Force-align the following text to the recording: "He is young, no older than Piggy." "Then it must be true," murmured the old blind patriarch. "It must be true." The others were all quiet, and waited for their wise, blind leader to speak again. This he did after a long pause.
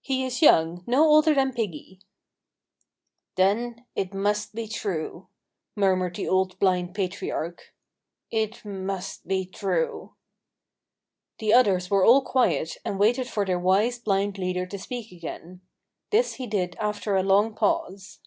"He 0.00 0.24
is 0.24 0.42
young, 0.42 0.82
no 0.88 1.04
older 1.04 1.32
than 1.32 1.52
Piggy." 1.52 2.00
"Then 3.36 3.86
it 3.94 4.12
must 4.12 4.56
be 4.56 4.66
true," 4.66 5.28
murmured 5.76 6.16
the 6.16 6.26
old 6.26 6.58
blind 6.58 6.96
patriarch. 6.96 7.72
"It 8.28 8.64
must 8.64 9.28
be 9.28 9.44
true." 9.46 10.16
The 11.38 11.52
others 11.52 11.88
were 11.92 12.04
all 12.04 12.22
quiet, 12.24 12.78
and 12.84 12.98
waited 12.98 13.28
for 13.28 13.46
their 13.46 13.60
wise, 13.60 14.00
blind 14.00 14.36
leader 14.36 14.66
to 14.66 14.78
speak 14.80 15.12
again. 15.12 15.60
This 16.10 16.34
he 16.34 16.48
did 16.48 16.74
after 16.80 17.14
a 17.14 17.22
long 17.22 17.54
pause. 17.54 18.18